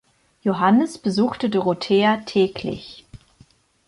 [0.41, 3.05] Johannes besuchte Dorothea täglich.